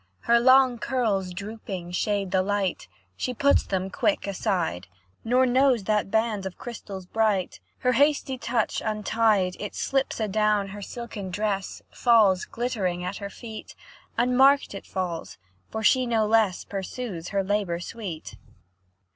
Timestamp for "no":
16.07-16.25